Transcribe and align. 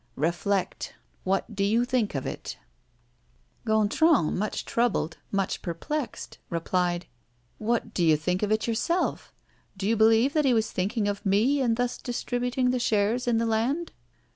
Reflect 0.15 0.95
what 1.23 1.55
do 1.55 1.63
you 1.63 1.85
think 1.85 2.15
of 2.15 2.25
it?" 2.25 2.57
Gontran, 3.67 4.35
much 4.35 4.65
troubled, 4.65 5.17
much 5.31 5.61
perplexed, 5.61 6.39
replied: 6.49 7.05
"What 7.59 7.93
do 7.93 8.03
you 8.03 8.17
think 8.17 8.41
of 8.41 8.51
it 8.51 8.65
yourself? 8.65 9.31
Do 9.77 9.87
you 9.87 9.95
believe 9.95 10.33
that 10.33 10.43
he 10.45 10.55
was 10.55 10.71
thinking 10.71 11.07
of 11.07 11.23
me 11.23 11.61
in 11.61 11.75
thus 11.75 11.99
distributing 11.99 12.71
the 12.71 12.79
shares 12.79 13.27
in 13.27 13.37
the 13.37 13.45
land?" 13.45 13.91